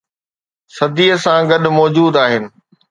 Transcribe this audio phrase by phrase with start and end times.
[0.77, 2.43] صديءَ سان گڏ موجود آهن